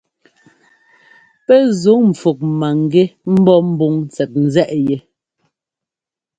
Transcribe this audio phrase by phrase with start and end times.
[1.45, 4.97] Pɛ́ ńzuŋ pfúk maŋgɛ́ ḿbɔ́ mbúŋ tsɛt nzɛ́ꞌ yɛ.